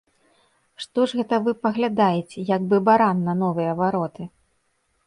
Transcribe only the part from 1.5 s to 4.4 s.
паглядаеце, як бы баран на новыя вароты?